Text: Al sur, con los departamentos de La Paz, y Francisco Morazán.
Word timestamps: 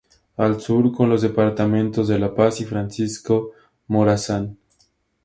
Al 0.37 0.59
sur, 0.59 0.91
con 0.91 1.09
los 1.11 1.21
departamentos 1.21 2.07
de 2.07 2.17
La 2.17 2.33
Paz, 2.33 2.59
y 2.61 2.65
Francisco 2.65 3.51
Morazán. 3.89 4.57